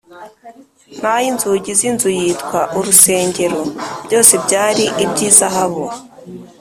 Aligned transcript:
n’ay’inzugi 1.01 1.71
z’inzu 1.79 2.09
yitwa 2.19 2.59
urusengero, 2.77 3.59
byose 4.05 4.33
byari 4.45 4.85
iby’izahabu 5.03 5.83